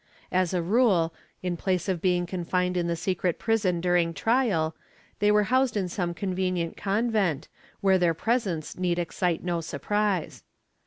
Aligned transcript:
As 0.31 0.51
a 0.51 0.63
rule, 0.63 1.13
in 1.43 1.55
place 1.55 1.87
of 1.87 2.01
being 2.01 2.25
confined 2.25 2.75
in 2.75 2.87
the 2.87 2.95
secret 2.95 3.37
prison 3.37 3.79
during 3.79 4.15
trial, 4.15 4.75
they 5.19 5.31
were 5.31 5.43
housed 5.53 5.77
in 5.77 5.87
some 5.87 6.15
con 6.15 6.35
venient 6.35 6.75
convent, 6.75 7.47
where 7.81 7.99
their 7.99 8.15
presence 8.15 8.75
need 8.79 8.97
excite 8.97 9.43
no 9.43 9.61
surprise. 9.61 10.41